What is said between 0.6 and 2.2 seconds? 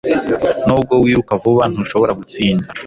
Nubwo wiruka vuba ntushobora